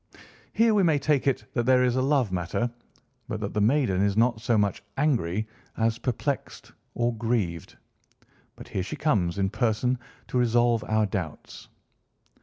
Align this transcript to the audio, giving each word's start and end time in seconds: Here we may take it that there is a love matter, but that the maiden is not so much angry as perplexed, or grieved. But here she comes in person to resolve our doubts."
Here 0.53 0.73
we 0.73 0.81
may 0.81 0.97
take 0.97 1.27
it 1.27 1.45
that 1.53 1.67
there 1.67 1.83
is 1.83 1.95
a 1.95 2.01
love 2.01 2.31
matter, 2.31 2.71
but 3.27 3.39
that 3.39 3.53
the 3.53 3.61
maiden 3.61 4.01
is 4.01 4.17
not 4.17 4.41
so 4.41 4.57
much 4.57 4.81
angry 4.97 5.47
as 5.77 5.99
perplexed, 5.99 6.71
or 6.95 7.15
grieved. 7.17 7.77
But 8.55 8.67
here 8.69 8.81
she 8.81 8.95
comes 8.95 9.37
in 9.37 9.51
person 9.51 9.99
to 10.29 10.39
resolve 10.39 10.83
our 10.87 11.05
doubts." 11.05 11.67